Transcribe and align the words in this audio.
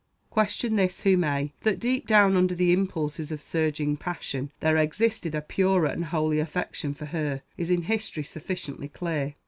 Question 0.31 0.77
this 0.77 1.01
who 1.01 1.15
may, 1.15 1.53
that 1.61 1.79
deep 1.79 2.07
down 2.07 2.35
under 2.35 2.55
the 2.55 2.71
impulses 2.73 3.31
of 3.31 3.39
surging 3.39 3.95
passion 3.97 4.51
there 4.59 4.75
existed 4.77 5.35
a 5.35 5.43
purer 5.43 5.85
and 5.85 6.05
holier 6.05 6.41
affection 6.41 6.95
for 6.95 7.05
her, 7.05 7.43
is 7.55 7.69
in 7.69 7.83
history 7.83 8.23
sufficiently 8.23 8.87
clear. 8.87 9.35